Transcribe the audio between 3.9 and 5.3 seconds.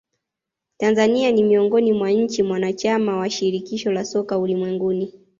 la soka ulimwenguni